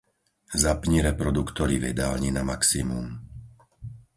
Zapni 0.63 0.97
reproduktory 1.07 1.75
v 1.79 1.85
jedálni 1.93 2.29
na 2.37 2.41
maximum. 2.51 3.05